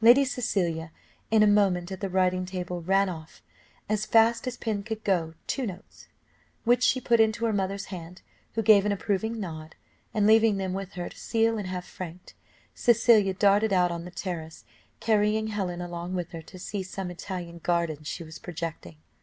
Lady 0.00 0.24
Cecilia, 0.24 0.90
in 1.30 1.42
a 1.42 1.46
moment 1.46 1.92
at 1.92 2.00
the 2.00 2.08
writing 2.08 2.46
table, 2.46 2.80
ran 2.80 3.10
off, 3.10 3.42
as 3.90 4.06
fast 4.06 4.46
as 4.46 4.56
pen 4.56 4.82
could 4.82 5.04
go, 5.04 5.34
two 5.46 5.66
notes, 5.66 6.08
which 6.64 6.82
she 6.82 6.98
put 6.98 7.20
into 7.20 7.44
her 7.44 7.52
mother's 7.52 7.84
hand, 7.92 8.22
who 8.54 8.62
gave 8.62 8.86
an 8.86 8.90
approving 8.92 9.38
nod; 9.38 9.76
and, 10.14 10.26
leaving 10.26 10.56
them 10.56 10.72
with 10.72 10.92
her 10.92 11.10
to 11.10 11.18
seal 11.20 11.58
and 11.58 11.66
have 11.66 11.84
franked, 11.84 12.32
Cecilia 12.74 13.34
darted 13.34 13.70
out 13.74 13.92
on 13.92 14.06
the 14.06 14.10
terrace, 14.10 14.64
carrying 14.98 15.48
Helen 15.48 15.82
along 15.82 16.14
with 16.14 16.32
her, 16.32 16.40
to 16.40 16.58
see 16.58 16.82
some 16.82 17.10
Italian 17.10 17.58
garden 17.58 18.02
she 18.02 18.24
was 18.24 18.38
projecting. 18.38 18.96